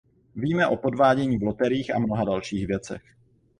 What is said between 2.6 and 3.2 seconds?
věcech.